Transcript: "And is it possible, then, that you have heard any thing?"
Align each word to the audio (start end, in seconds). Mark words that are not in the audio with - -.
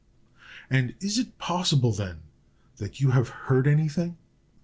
"And 0.67 0.95
is 0.99 1.19
it 1.19 1.37
possible, 1.37 1.91
then, 1.91 2.21
that 2.77 2.99
you 3.01 3.11
have 3.11 3.29
heard 3.29 3.67
any 3.67 3.87
thing?" 3.87 4.17